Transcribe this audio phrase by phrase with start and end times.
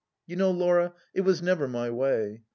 [0.27, 2.41] Yov know, Laura, it was never my way.